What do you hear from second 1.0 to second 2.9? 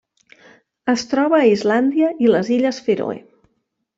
troba a Islàndia i les Illes